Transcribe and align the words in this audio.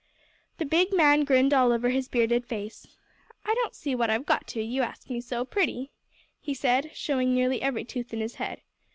The 0.57 0.65
big 0.65 0.91
man 0.91 1.25
grinned 1.25 1.53
all 1.53 1.71
over 1.71 1.89
his 1.89 2.07
bearded 2.07 2.47
face. 2.47 2.87
"I 3.45 3.53
don't 3.53 3.75
see 3.75 3.93
but 3.93 3.99
what 3.99 4.09
I've 4.09 4.25
got 4.25 4.47
to, 4.47 4.59
you 4.63 4.81
ask 4.81 5.07
me 5.11 5.21
so 5.21 5.45
pretty," 5.45 5.91
he 6.39 6.55
said, 6.55 6.89
showing 6.95 7.35
nearly 7.35 7.61
every 7.61 7.83
tooth 7.85 8.11
in 8.11 8.19
his 8.19 8.33
head. 8.41 8.61